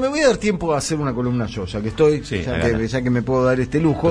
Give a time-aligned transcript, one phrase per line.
[0.00, 2.60] Me voy a dar tiempo a hacer una columna yo, ya que estoy, Sí, ya,
[2.60, 4.08] que, ya que me puedo dar este lujo.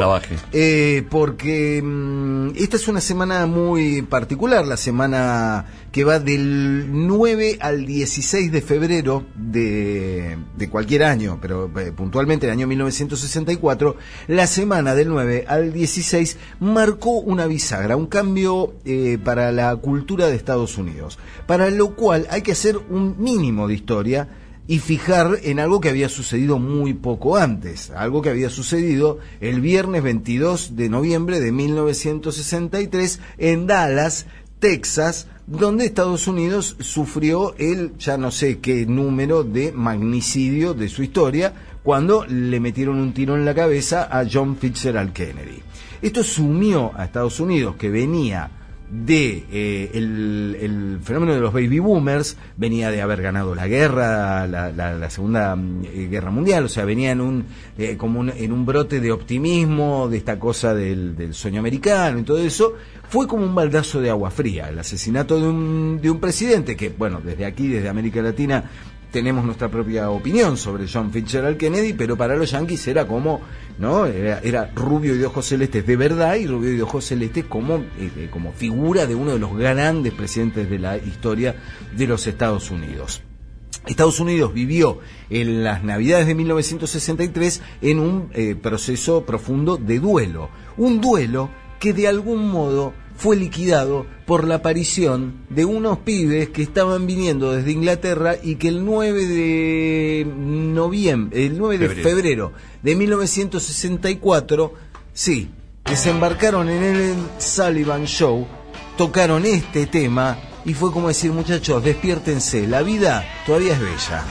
[0.53, 7.57] Eh, porque mm, esta es una semana muy particular, la semana que va del 9
[7.59, 13.95] al 16 de febrero de, de cualquier año, pero eh, puntualmente el año 1964,
[14.27, 20.27] la semana del 9 al 16 marcó una bisagra, un cambio eh, para la cultura
[20.27, 21.17] de Estados Unidos,
[21.47, 24.27] para lo cual hay que hacer un mínimo de historia
[24.69, 29.61] y fijar en algo que había sucedido muy poco antes, algo que había sucedido el
[29.61, 34.27] viernes 22 de noviembre de 1963 en Dallas,
[34.59, 41.01] Texas, donde Estados Unidos sufrió el ya no sé qué número de magnicidio de su
[41.01, 45.63] historia cuando le metieron un tiro en la cabeza a John Fitzgerald Kennedy.
[45.99, 48.51] Esto sumió a Estados Unidos, que venía
[48.91, 54.47] de eh, el, el fenómeno de los baby boomers venía de haber ganado la guerra
[54.47, 57.45] la, la- la segunda mm, eh, guerra mundial o sea venía en un
[57.77, 62.17] eh, como un- en un brote de optimismo de esta cosa del, del sueño americano
[62.19, 62.73] y todo eso
[63.09, 66.89] fue como un baldazo de agua fría el asesinato de un, de un presidente que
[66.89, 68.63] bueno desde aquí desde América Latina
[69.11, 73.41] tenemos nuestra propia opinión sobre John Fitzgerald Kennedy, pero para los yanquis era como,
[73.77, 74.05] ¿no?
[74.05, 77.45] Era, era rubio y de ojos celestes de verdad y rubio y de ojos celestes
[77.45, 81.55] como, eh, como figura de uno de los grandes presidentes de la historia
[81.95, 83.21] de los Estados Unidos.
[83.87, 84.99] Estados Unidos vivió
[85.29, 90.49] en las Navidades de 1963 en un eh, proceso profundo de duelo.
[90.77, 91.49] Un duelo
[91.79, 97.51] que de algún modo fue liquidado por la aparición de unos pibes que estaban viniendo
[97.51, 102.09] desde Inglaterra y que el 9 de noviembre, el 9 de Febrero.
[102.09, 104.73] febrero de 1964,
[105.13, 105.49] sí,
[105.83, 108.47] desembarcaron en el Sullivan Show,
[108.97, 114.23] tocaron este tema y fue como decir, muchachos, despiértense, la vida todavía es bella.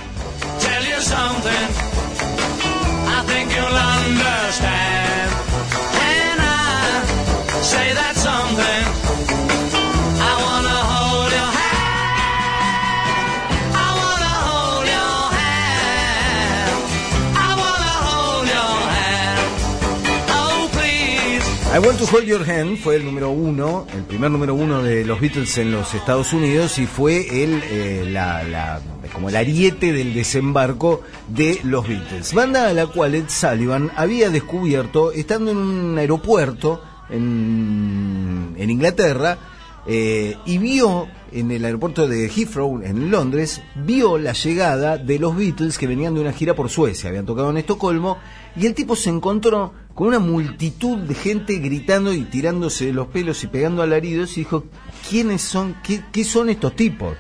[21.79, 25.05] I Want to Hold Your Hand fue el número uno, el primer número uno de
[25.05, 28.81] los Beatles en los Estados Unidos y fue el, eh, la, la-
[29.13, 32.35] como el ariete del desembarco de los Beatles.
[32.35, 39.39] Banda a la cual Ed Sullivan había descubierto estando en un aeropuerto en, en Inglaterra
[39.87, 45.37] eh, y vio en el aeropuerto de Heathrow, en Londres, vio la llegada de los
[45.37, 48.17] Beatles que venían de una gira por Suecia, habían tocado en Estocolmo,
[48.57, 53.43] y el tipo se encontró con una multitud de gente gritando y tirándose los pelos
[53.43, 54.63] y pegando alaridos y dijo,
[55.11, 55.75] ¿quiénes son?
[55.83, 57.17] ¿Qué, qué son estos tipos?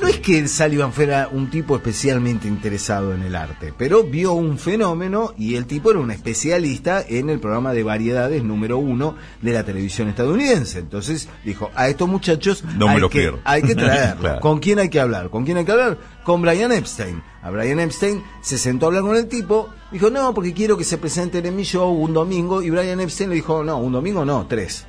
[0.00, 4.58] No es que Sullivan fuera un tipo especialmente interesado en el arte, pero vio un
[4.58, 9.52] fenómeno y el tipo era un especialista en el programa de variedades número uno de
[9.52, 10.80] la televisión estadounidense.
[10.80, 14.20] Entonces dijo, a estos muchachos No me hay, lo que, hay que traerlos.
[14.20, 14.40] Claro.
[14.40, 15.30] ¿Con quién hay que hablar?
[15.30, 15.98] ¿Con quién hay que hablar?
[16.22, 17.22] Con Brian Epstein.
[17.42, 20.84] A Brian Epstein se sentó a hablar con el tipo, dijo, no, porque quiero que
[20.84, 24.24] se presenten en mi show un domingo, y Brian Epstein le dijo, no, un domingo
[24.24, 24.86] no, tres.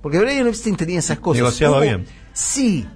[0.00, 1.42] Porque Brian Epstein tenía esas cosas.
[1.42, 2.06] Negociaba bien.
[2.32, 2.86] Sí,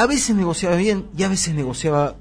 [0.00, 2.16] a veces negociaba bien y a veces negociaba,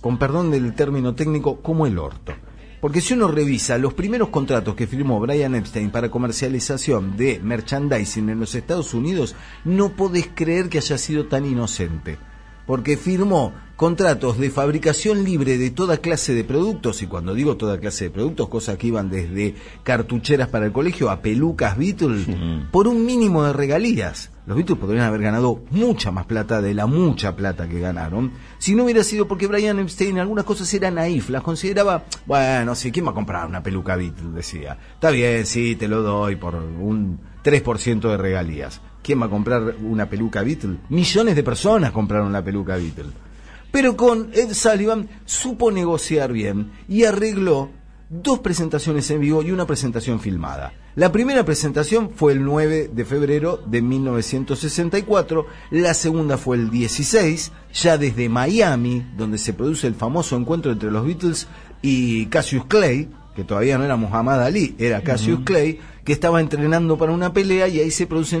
[0.00, 2.32] con perdón del término técnico, como el orto.
[2.80, 8.28] Porque si uno revisa los primeros contratos que firmó Brian Epstein para comercialización de merchandising
[8.28, 12.18] en los Estados Unidos, no podés creer que haya sido tan inocente.
[12.66, 17.80] Porque firmó contratos de fabricación libre de toda clase de productos, y cuando digo toda
[17.80, 22.28] clase de productos, cosas que iban desde cartucheras para el colegio a pelucas Beatles,
[22.70, 24.30] por un mínimo de regalías.
[24.46, 28.76] Los Beatles podrían haber ganado mucha más plata de la mucha plata que ganaron, si
[28.76, 33.06] no hubiera sido porque Brian Epstein algunas cosas era naif, las consideraba, bueno, sí, ¿quién
[33.06, 34.32] va a comprar una peluca Beatles?
[34.32, 38.80] Decía, está bien, sí, te lo doy por un 3% de regalías.
[39.02, 40.76] ¿Quién va a comprar una peluca Beatle?
[40.88, 43.10] Millones de personas compraron la peluca Beatle.
[43.72, 47.70] Pero con Ed Sullivan supo negociar bien y arregló
[48.08, 50.74] dos presentaciones en vivo y una presentación filmada.
[50.94, 57.50] La primera presentación fue el 9 de febrero de 1964, la segunda fue el 16,
[57.72, 61.48] ya desde Miami, donde se produce el famoso encuentro entre los Beatles
[61.80, 66.98] y Cassius Clay, que todavía no era Muhammad Ali, era Cassius Clay, que estaba entrenando
[66.98, 68.36] para una pelea y ahí se produce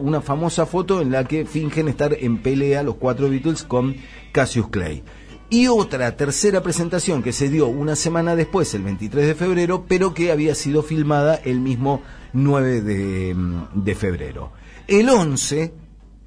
[0.00, 3.96] una famosa foto en la que fingen estar en pelea los cuatro Beatles con
[4.32, 5.02] Cassius Clay.
[5.50, 10.14] Y otra tercera presentación que se dio una semana después, el 23 de febrero, pero
[10.14, 12.02] que había sido filmada el mismo
[12.32, 13.36] 9 de,
[13.74, 14.52] de febrero.
[14.88, 15.81] El 11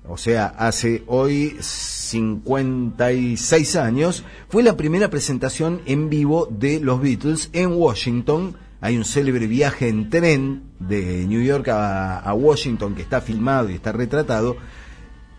[0.07, 7.50] o sea, hace hoy 56 años, fue la primera presentación en vivo de los Beatles
[7.54, 8.56] en Washington.
[8.81, 13.69] Hay un célebre viaje en tren de New York a, a Washington que está filmado
[13.69, 14.57] y está retratado,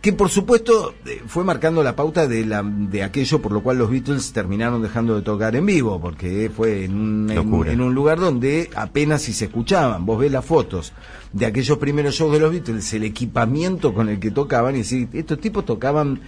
[0.00, 3.78] que por supuesto eh, fue marcando la pauta de, la, de aquello por lo cual
[3.78, 7.30] los Beatles terminaron dejando de tocar en vivo, porque fue en un,
[7.72, 10.06] en- un lugar donde apenas si se escuchaban.
[10.06, 10.92] Vos ves las fotos
[11.32, 15.08] de aquellos primeros shows de los Beatles, el equipamiento con el que tocaban, y decís,
[15.12, 16.20] estos tipos tocaban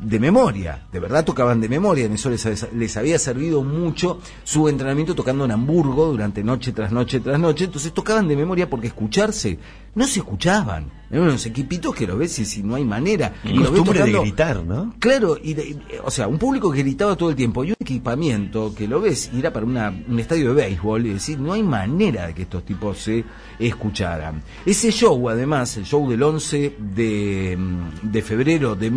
[0.00, 4.68] de memoria, de verdad tocaban de memoria, en eso les, les había servido mucho su
[4.68, 8.88] entrenamiento tocando en Hamburgo durante noche tras noche tras noche, entonces tocaban de memoria porque
[8.88, 9.58] escucharse,
[9.94, 13.34] no se escuchaban, eran unos equipitos que lo ves y si no hay manera.
[13.44, 14.94] Y Y costumbre de gritar, ¿no?
[14.98, 17.76] Claro, y de- y, o sea, un público que gritaba todo el tiempo y un
[17.80, 21.54] equipamiento que lo ves ir a para una, un estadio de béisbol y decir, no
[21.54, 23.24] hay manera de que estos tipos se
[23.58, 24.42] escucharan.
[24.64, 28.90] Ese show, además, el show del 11 de, mm, de febrero de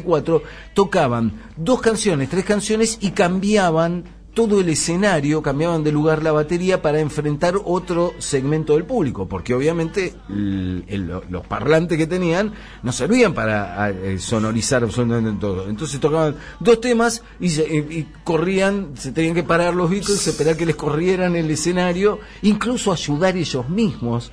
[0.00, 0.42] 1964,
[0.74, 4.04] tocaban dos canciones, tres canciones y cambiaban
[4.34, 9.52] todo el escenario, cambiaban de lugar la batería para enfrentar otro segmento del público, porque
[9.52, 15.68] obviamente los parlantes que tenían no servían para eh, sonorizar absolutamente todo.
[15.68, 20.56] Entonces tocaban dos temas y, se- y corrían, se tenían que parar los Beatles, esperar
[20.56, 24.32] que les corrieran el escenario, incluso ayudar ellos mismos.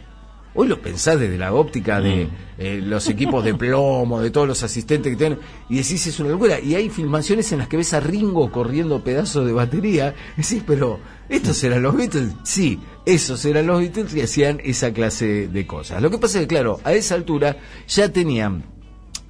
[0.56, 4.64] Hoy lo pensás desde la óptica de eh, los equipos de plomo, de todos los
[4.64, 6.60] asistentes que tienen, y decís es una locura.
[6.60, 10.16] Y hay filmaciones en las que ves a Ringo corriendo pedazos de batería.
[10.36, 11.00] Decís, pero
[11.30, 12.34] ¿estos eran los Beatles?
[12.44, 16.02] Sí, esos eran los Beatles y hacían esa clase de cosas.
[16.02, 17.58] Lo que pasa es que, claro, a esa altura
[17.88, 18.64] ya tenían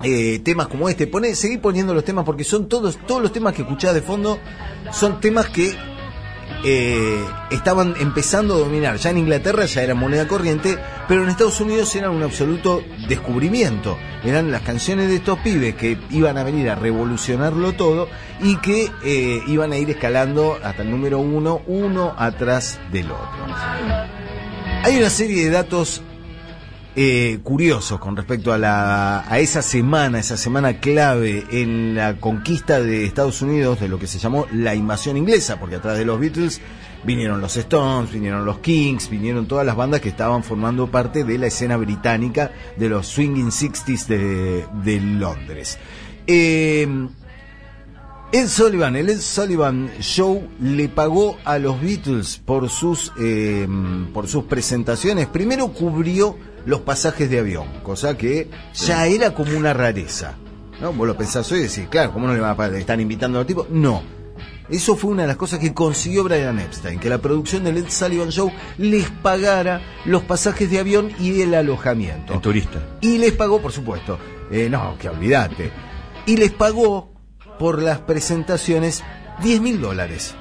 [0.01, 1.07] eh, temas como este.
[1.07, 4.39] Poné, seguí poniendo los temas porque son todos, todos los temas que escuchás de fondo
[4.94, 5.75] son temas que
[6.63, 8.98] eh, estaban empezando a dominar.
[8.98, 13.98] Ya en Inglaterra ya era moneda corriente, pero en Estados Unidos eran un absoluto descubrimiento.
[14.24, 18.10] Eran las canciones de estos pibes que iban a venir a revolucionarlo todo
[18.42, 23.46] y que eh, iban a ir escalando hasta el número uno, uno atrás del otro.
[24.84, 26.01] Hay una serie de datos
[27.01, 32.81] eh, curiosos con respecto a, la, a esa semana, esa semana clave en la conquista
[32.81, 36.19] de Estados Unidos de lo que se llamó la invasión inglesa, porque atrás de los
[36.19, 36.60] Beatles
[37.06, 41.38] vinieron los Stones, vinieron los Kings, vinieron todas las bandas que estaban formando parte de
[41.38, 45.80] la escena británica de los Swinging Sixties de, de Londres.
[46.28, 46.86] Eh,
[48.31, 53.67] Ed Sullivan, el Ed Sullivan Show le pagó a los Beatles por sus eh,
[54.13, 55.25] por sus presentaciones.
[55.25, 56.37] Primero cubrió
[56.67, 60.35] los pasajes de avión, cosa que ya era como una rareza.
[60.79, 60.93] ¿no?
[60.93, 62.73] Vos lo pensás hoy y decís, claro, ¿cómo no le van a pagar?
[62.73, 63.67] ¿Le están invitando a los tipos?
[63.71, 64.03] No.
[64.69, 67.89] Eso fue una de las cosas que consiguió Brian Epstein, que la producción del Ed
[67.89, 72.35] Sullivan Show les pagara los pasajes de avión y el alojamiento.
[72.35, 72.79] En turista.
[73.01, 74.19] Y les pagó, por supuesto,
[74.51, 75.71] eh, no, que olvídate.
[76.27, 77.19] Y les pagó
[77.59, 79.03] por las presentaciones
[79.44, 80.33] 10 mil dólares.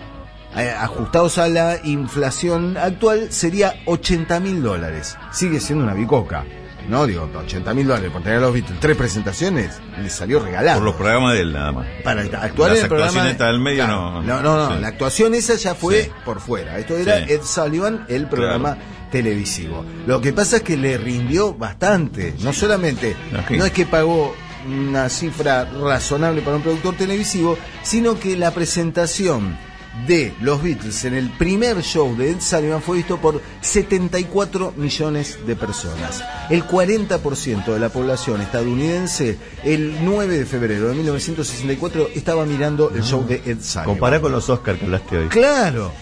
[0.56, 5.16] Eh, ajustados a la inflación actual sería 80 mil dólares.
[5.32, 6.44] Sigue siendo una bicoca.
[6.88, 8.80] No, digo, 80 mil dólares por tener los Beatles.
[8.80, 10.78] Tres presentaciones, les salió regalado.
[10.78, 11.86] Por los programas de él nada más.
[12.02, 13.24] Para actuar Las en el programa.
[13.24, 14.10] del medio Claro.
[14.10, 14.74] no- No, no, no.
[14.74, 14.80] sí.
[14.80, 16.10] La actuación esa ya fue Sí.
[16.24, 16.78] por fuera.
[16.78, 17.32] Esto era Sí.
[17.34, 18.78] Ed Sullivan, el programa
[19.10, 19.84] televisivo.
[20.06, 22.34] Lo que pasa es que le rindió bastante.
[22.40, 23.14] No solamente,
[23.50, 24.34] no es que pagó
[24.66, 29.56] una cifra razonable para un productor televisivo, sino que la presentación
[30.06, 35.38] de los Beatles en el primer show de Ed Sullivan fue visto por 74 millones
[35.46, 36.22] de personas.
[36.50, 43.02] El 40% de la población estadounidense el 9 de febrero de 1964 estaba mirando el
[43.02, 43.84] show de Ed Sullivan.
[43.84, 45.28] Compará con los Oscars que hablaste hoy.
[45.28, 45.92] Claro.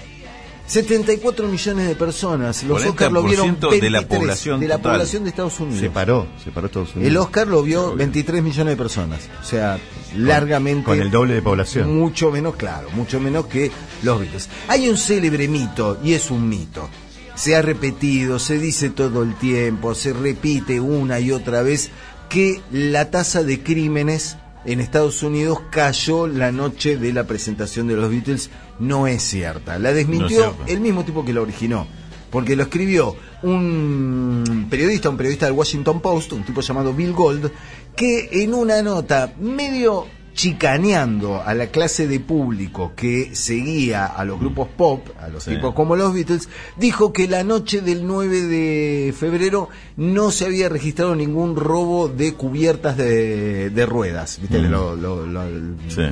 [0.67, 2.63] 74 millones de personas.
[2.65, 4.93] Los Oscars lo vieron 40% de la 23, población de la total.
[4.93, 5.81] población de Estados Unidos.
[5.81, 7.11] Se paró, se paró Estados Unidos.
[7.11, 7.97] El Oscar lo vio Obvio.
[7.97, 9.29] 23 millones de personas.
[9.41, 9.79] O sea,
[10.17, 10.85] largamente.
[10.85, 11.97] con el doble de población.
[11.97, 13.71] Mucho menos, claro, mucho menos que
[14.03, 14.49] los Beatles.
[14.69, 16.89] Hay un célebre mito, y es un mito.
[17.35, 21.91] Se ha repetido, se dice todo el tiempo, se repite una y otra vez
[22.29, 27.95] que la tasa de crímenes en Estados Unidos cayó la noche de la presentación de
[27.95, 28.51] los Beatles.
[28.79, 29.79] No es cierta.
[29.79, 31.87] La desmintió No el mismo tipo que la originó.
[32.31, 37.51] Porque lo escribió un periodista, un periodista del Washington Post, un tipo llamado Bill Gold,
[37.95, 44.39] que en una nota medio chicaneando a la clase de público que seguía a los
[44.39, 45.53] grupos pop, a los Sí.
[45.53, 50.69] tipos como los Beatles, dijo que la noche del 9 de febrero no se había
[50.69, 54.39] registrado ningún robo de cubiertas de, de ruedas.
[54.41, 54.59] ¿Viste?
[54.61, 54.71] Mm.
[54.71, 56.03] Lo- lo- lo- el- Sí.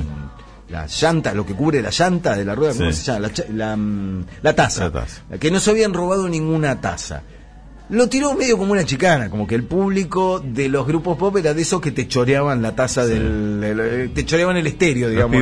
[0.69, 2.97] la llanta, lo que cubre la llanta de la rueda, ¿cómo Sí.
[2.97, 3.19] se llama?
[3.19, 4.83] La, cha- la, mm, la taza.
[4.85, 5.21] La taza.
[5.39, 7.21] Que no se habían robado ninguna taza.
[7.89, 11.53] Lo tiró medio como una chicana, como que el público de los grupos pop era
[11.53, 15.35] de esos que te choreaban la taza del, el- te choreaban el estéreo, digamos.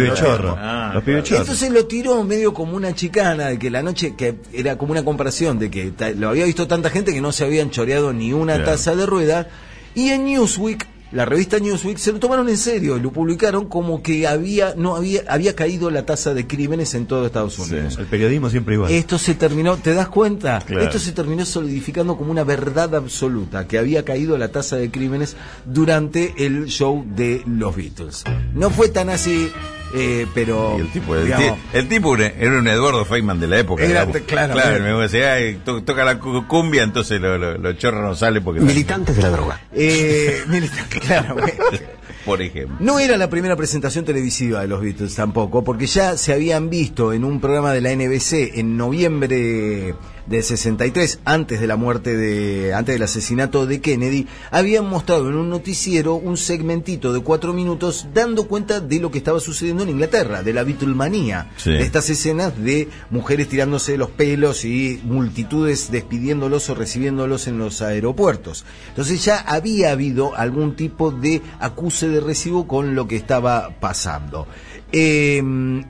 [0.58, 1.42] Ah, Los pibes chorro.
[1.42, 5.04] Entonces lo tiró medio como una chicana, de que la noche, que era como una
[5.06, 8.56] comparación, de que lo había visto tanta gente que no se habían choreado ni una
[8.56, 8.72] Claro.
[8.72, 9.48] taza de rueda,
[9.96, 14.02] y en Newsweek, la revista Newsweek, se lo tomaron en serio y lo publicaron como
[14.02, 17.98] que había, no había, había caído la tasa de crímenes en todo Estados Unidos.
[18.00, 18.92] El periodismo siempre igual.
[18.92, 20.62] Esto se terminó, ¿te das cuenta?
[20.66, 20.84] Claro.
[20.84, 25.36] Esto se terminó solidificando como una verdad absoluta, que había caído la tasa de crímenes
[25.66, 28.24] durante el show de los Beatles.
[28.54, 29.52] No fue tan así,
[29.94, 30.76] eh, pero...
[30.78, 33.84] Y el tipo, el, digamos, ti- el tipo era un Eduardo Feynman de la época.
[33.84, 34.84] Era- claro, claro.
[34.98, 38.42] me decía, "Ay, to- toca la cu- cumbia, entonces lo, lo, lo chorro no sale
[38.42, 38.62] porque...
[38.62, 39.62] Militantes de la droga.
[39.74, 41.36] eh, milita- claro,
[42.26, 42.78] Por ejemplo.
[42.80, 47.12] No era la primera presentación televisiva de los Beatles tampoco, porque ya se habían visto
[47.12, 49.94] en un programa de la NBC en noviembre
[50.26, 55.36] del 63, antes de la muerte de, antes del asesinato de Kennedy, habían mostrado en
[55.36, 59.90] un noticiero un segmentito de cuatro minutos dando cuenta de lo que estaba sucediendo en
[59.90, 61.72] Inglaterra, de la Beatlemanía, Sí.
[61.72, 67.82] de estas escenas de mujeres tirándose los pelos y multitudes despidiéndolos o recibiéndolos en los
[67.82, 68.66] aeropuertos.
[68.90, 74.48] Entonces ya había habido algún tipo de acuse de recibo con lo que estaba pasando.
[74.96, 75.42] Eh,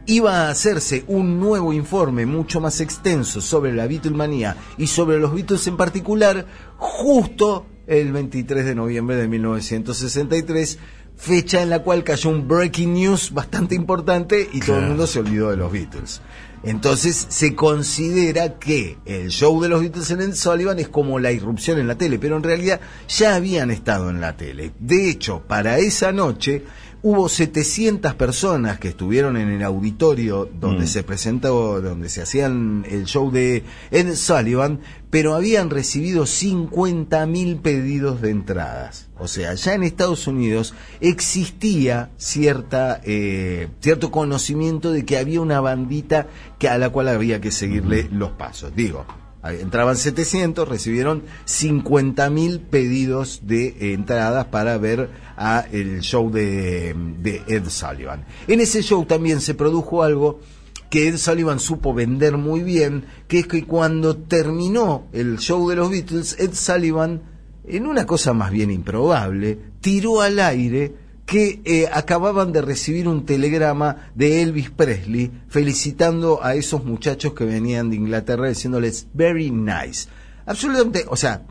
[0.05, 5.33] iba a hacerse un nuevo informe mucho más extenso sobre la Beatlemanía y sobre los
[5.33, 6.45] Beatles en particular,
[6.77, 10.79] justo el 23 de noviembre de 1963,
[11.17, 15.19] fecha en la cual cayó un breaking news bastante importante y todo el mundo se
[15.19, 16.21] olvidó de los Beatles.
[16.63, 21.33] Entonces se considera que el show de los Beatles en el Sullivan es como la
[21.33, 22.79] irrupción en la tele, pero en realidad
[23.09, 24.71] ya habían estado en la tele.
[24.79, 26.63] De hecho, para esa noche
[27.03, 30.87] hubo 700 personas que estuvieron en el auditorio donde Mm.
[30.87, 34.79] se presentó, donde se hacían el show de Ed Sullivan,
[35.09, 39.09] pero habían recibido 50.000 pedidos de entradas.
[39.19, 45.59] O sea, ya en Estados Unidos existía cierta, eh, cierto conocimiento de que había una
[45.59, 48.73] bandita que a la cual había que seguirle los pasos.
[48.75, 49.05] Digo,
[49.43, 57.67] entraban 700, recibieron 50.000 pedidos de entradas para ver a el show de, de Ed
[57.69, 58.25] Sullivan.
[58.47, 60.39] En ese show también se produjo algo
[60.89, 65.75] que Ed Sullivan supo vender muy bien, que es que cuando terminó el show de
[65.75, 67.21] los Beatles, Ed Sullivan,
[67.65, 73.25] en una cosa más bien improbable, tiró al aire que eh, acababan de recibir un
[73.25, 80.07] telegrama de Elvis Presley felicitando a esos muchachos que venían de Inglaterra diciéndoles very nice.
[80.45, 81.43] Absolutamente, o sea,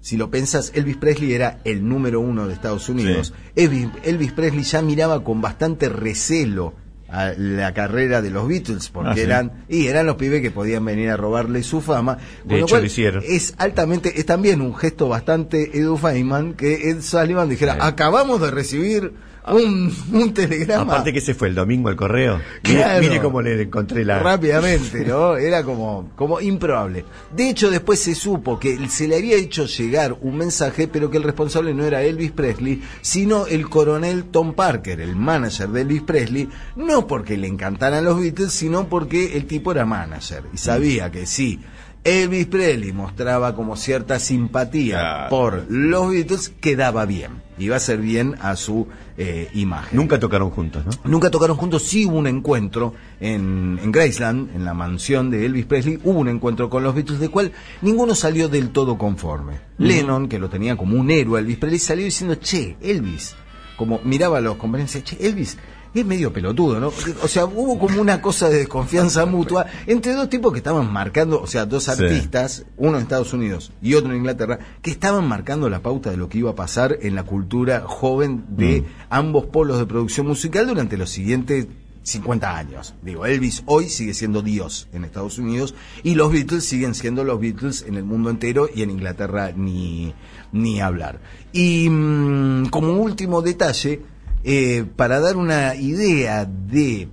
[0.00, 3.34] si lo pensás, Elvis Presley era el número uno de Estados Unidos.
[3.56, 6.74] Elvis, Elvis Presley ya miraba con bastante recelo
[7.08, 9.20] a la carrera de los Beatles porque Ah, sí.
[9.20, 12.56] eran y eran los pibes que podían venir a robarle su fama De con lo
[12.58, 13.22] hecho, cual lo hicieron.
[13.26, 17.78] es altamente es también un gesto bastante Edu Feynman que Ed Sullivan dijera Sí.
[17.82, 19.12] acabamos de recibir
[19.54, 22.40] un, un telegrama Aparte que ese fue el domingo al correo.
[22.64, 24.18] Mire, cómo le encontré la...
[24.18, 25.36] rápidamente, ¿no?
[25.36, 27.04] Era como, como improbable.
[27.34, 31.18] De hecho, después se supo que se le había hecho llegar un mensaje, pero que
[31.18, 36.02] el responsable no era Elvis Presley, sino el coronel Tom Parker, el manager de Elvis
[36.02, 41.10] Presley, no porque le encantaran los Beatles, sino porque el tipo era manager y sabía
[41.10, 41.60] que sí.
[42.06, 45.28] Elvis Presley mostraba como cierta simpatía Claro.
[45.30, 48.86] por los Beatles, quedaba bien, iba a ser bien a su
[49.18, 49.96] eh, imagen.
[49.96, 50.92] Nunca tocaron juntos, ¿no?
[51.10, 55.66] Nunca tocaron juntos, sí hubo un encuentro en, en Graceland, en la mansión de Elvis
[55.66, 59.54] Presley, hubo un encuentro con los Beatles, de cual ninguno salió del todo conforme.
[59.78, 63.34] Lennon, que lo tenía como un héroe, Elvis Presley salió diciendo, che, Elvis,
[63.76, 65.58] como miraba a los compañeros y decía, che, Elvis
[65.94, 66.92] es medio pelotudo, ¿no?
[67.22, 71.40] O sea, hubo como una cosa de desconfianza mutua entre dos tipos que estaban marcando,
[71.40, 71.90] o sea, dos Sí.
[71.92, 76.16] artistas, uno en Estados Unidos y otro en Inglaterra, que estaban marcando la pauta de
[76.16, 78.84] lo que iba a pasar en la cultura joven de Mm.
[79.10, 81.66] ambos polos de producción musical durante los siguientes
[82.02, 82.94] 50 años.
[83.02, 85.74] Digo, Elvis hoy sigue siendo Dios en Estados Unidos
[86.04, 90.14] y los Beatles siguen siendo los Beatles en el mundo entero y en Inglaterra ni,
[90.52, 91.18] ni hablar.
[91.52, 94.02] Y mm, como último detalle,
[94.48, 97.08] eh, para dar una idea de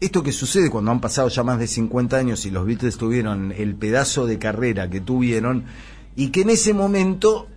[0.00, 3.52] esto que sucede cuando han pasado ya más de 50 años y los Beatles tuvieron
[3.52, 5.64] el pedazo de carrera que tuvieron
[6.16, 7.48] y que en ese momento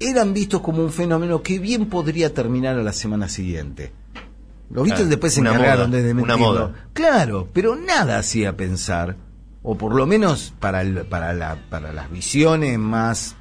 [0.00, 3.92] eran vistos como un fenómeno que bien podría terminar a la semana siguiente.
[4.70, 6.88] Los Beatles después se encargaron moda, de una moda.
[6.92, 9.16] Claro, pero nada hacía pensar,
[9.62, 13.36] o por lo menos para, el- para, la, para las visiones más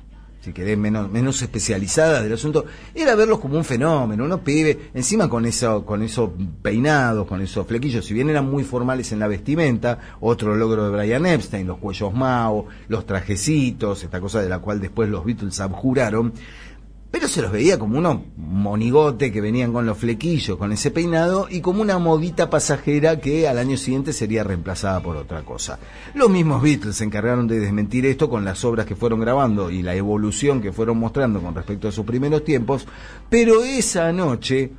[0.46, 5.28] si querés, menos, menos especializada del asunto, era verlos como un fenómeno, unos pibes, encima
[5.28, 6.30] con eso, con esos
[6.62, 10.96] peinados, con esos flequillos, si bien eran muy formales en la vestimenta, otro logro de
[10.96, 15.60] Brian Epstein, los cuellos Mao, los trajecitos, esta cosa de la cual después los Beatles
[15.60, 16.32] abjuraron,
[17.16, 21.48] pero se los veía como unos monigote que venían con los flequillos, con ese peinado,
[21.50, 25.80] y como una modita pasajera que al año siguiente sería reemplazada por otra cosa.
[26.14, 29.82] Los mismos Beatles se encargaron de desmentir esto con las obras que fueron grabando y
[29.82, 32.86] la evolución que fueron mostrando con respecto a sus primeros tiempos,
[33.30, 34.74] pero esa noche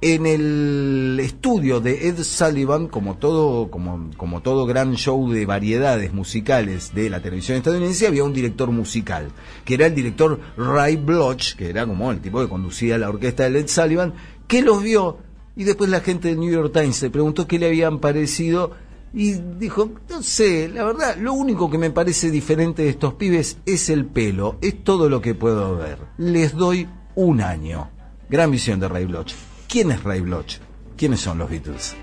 [0.00, 6.94] en el estudio de Ed Sullivan, como todo, como, todo gran show de variedades musicales
[6.94, 9.28] de la televisión estadounidense, había un director musical,
[9.64, 13.50] que era el director Ray Bloch, que era como el tipo que conducía la orquesta
[13.50, 14.14] de Ed Sullivan,
[14.46, 15.18] que los vio
[15.56, 18.70] y después la gente del New York Times le preguntó qué le habían parecido
[19.12, 23.58] y dijo, no sé, la verdad, lo único que me parece diferente de estos pibes
[23.66, 25.98] es el pelo, es todo lo que puedo ver.
[26.18, 27.90] Les doy un año.
[28.30, 29.32] Gran visión de Ray Bloch.
[29.68, 30.60] ¿Quién es Ray Bloch?
[30.96, 31.94] ¿Quiénes son los Beatles?